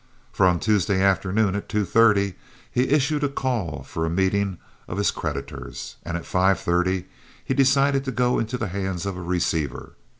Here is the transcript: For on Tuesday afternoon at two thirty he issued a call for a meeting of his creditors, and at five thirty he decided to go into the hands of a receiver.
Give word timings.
For 0.31 0.47
on 0.47 0.59
Tuesday 0.59 0.99
afternoon 0.99 1.53
at 1.53 1.69
two 1.69 1.85
thirty 1.85 2.33
he 2.71 2.89
issued 2.89 3.23
a 3.23 3.29
call 3.29 3.83
for 3.83 4.03
a 4.03 4.09
meeting 4.09 4.57
of 4.87 4.97
his 4.97 5.11
creditors, 5.11 5.97
and 6.03 6.17
at 6.17 6.25
five 6.25 6.59
thirty 6.59 7.05
he 7.45 7.53
decided 7.53 8.03
to 8.05 8.11
go 8.11 8.39
into 8.39 8.57
the 8.57 8.69
hands 8.69 9.05
of 9.05 9.15
a 9.15 9.21
receiver. 9.21 9.93